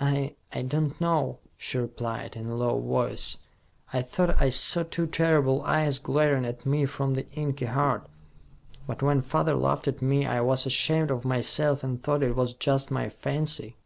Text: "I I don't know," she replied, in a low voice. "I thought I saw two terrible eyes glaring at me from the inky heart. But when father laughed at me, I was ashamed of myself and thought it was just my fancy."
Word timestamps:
"I 0.00 0.34
I 0.52 0.62
don't 0.62 1.00
know," 1.00 1.38
she 1.56 1.78
replied, 1.78 2.34
in 2.34 2.48
a 2.50 2.56
low 2.56 2.80
voice. 2.80 3.36
"I 3.92 4.02
thought 4.02 4.42
I 4.42 4.50
saw 4.50 4.82
two 4.82 5.06
terrible 5.06 5.62
eyes 5.62 6.00
glaring 6.00 6.44
at 6.44 6.66
me 6.66 6.84
from 6.84 7.14
the 7.14 7.30
inky 7.30 7.66
heart. 7.66 8.08
But 8.88 9.02
when 9.02 9.22
father 9.22 9.54
laughed 9.54 9.86
at 9.86 10.02
me, 10.02 10.26
I 10.26 10.40
was 10.40 10.66
ashamed 10.66 11.12
of 11.12 11.24
myself 11.24 11.84
and 11.84 12.02
thought 12.02 12.24
it 12.24 12.34
was 12.34 12.54
just 12.54 12.90
my 12.90 13.08
fancy." 13.08 13.76